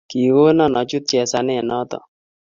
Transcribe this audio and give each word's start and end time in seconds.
Kiikona 0.09 0.65
achut 0.81 1.03
chesanet 1.09 1.65
noto. 1.69 1.97